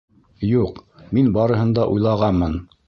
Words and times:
Юҡ, 0.51 0.81
мин 1.19 1.31
барыһын 1.39 1.77
да 1.81 1.89
уйлағанмын. 1.95 2.63